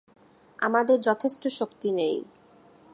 আমাদের 0.59 0.97
যথেষ্ট 1.01 1.43
শক্তি 1.49 1.89
নেই। 1.91 2.17